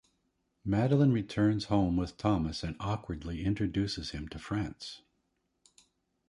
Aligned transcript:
Madeleine 0.65 1.11
returns 1.13 1.65
home 1.65 1.95
with 1.95 2.17
Thomas 2.17 2.63
and 2.63 2.75
awkwardly 2.79 3.45
introduces 3.45 4.09
him 4.09 4.27
to 4.29 4.39
Franz. 4.39 5.03